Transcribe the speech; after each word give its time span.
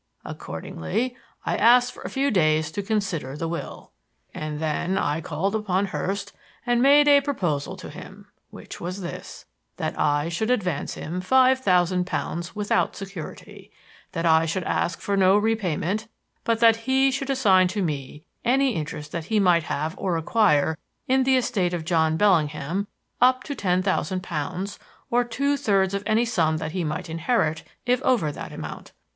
Accordingly, 0.25 1.15
I 1.45 1.55
asked 1.57 1.91
for 1.91 2.01
a 2.01 2.09
few 2.09 2.31
days 2.31 2.71
to 2.71 2.81
consider 2.81 3.37
the 3.37 3.47
will, 3.47 3.91
and 4.33 4.59
then 4.59 4.97
I 4.97 5.21
called 5.21 5.53
upon 5.53 5.85
Hurst 5.85 6.33
and 6.65 6.81
made 6.81 7.07
a 7.07 7.21
proposal 7.21 7.77
to 7.77 7.87
him; 7.87 8.25
which 8.49 8.81
was 8.81 9.01
this: 9.01 9.45
That 9.77 9.93
I 9.99 10.27
should 10.27 10.49
advance 10.49 10.95
him 10.95 11.21
five 11.21 11.59
thousand 11.59 12.07
pounds 12.07 12.55
without 12.55 12.95
security; 12.95 13.71
that 14.13 14.25
I 14.25 14.47
should 14.47 14.63
ask 14.63 14.99
for 15.01 15.15
no 15.15 15.37
repayment, 15.37 16.07
but 16.45 16.59
that 16.61 16.77
he 16.89 17.11
should 17.11 17.29
assign 17.29 17.67
to 17.67 17.83
me 17.83 18.23
any 18.43 18.71
interest 18.73 19.11
that 19.11 19.25
he 19.25 19.39
might 19.39 19.65
have 19.65 19.93
or 19.99 20.17
acquire 20.17 20.79
in 21.07 21.25
the 21.25 21.37
estate 21.37 21.75
of 21.75 21.85
John 21.85 22.17
Bellingham 22.17 22.87
up 23.21 23.43
to 23.43 23.53
ten 23.53 23.83
thousand 23.83 24.23
pounds, 24.23 24.79
or 25.11 25.23
two 25.23 25.55
thirds 25.57 25.93
of 25.93 26.01
any 26.07 26.25
sum 26.25 26.57
that 26.57 26.71
he 26.71 26.83
might 26.83 27.07
inherit 27.07 27.61
if 27.85 28.01
over 28.01 28.31
that 28.31 28.51
amount. 28.51 28.93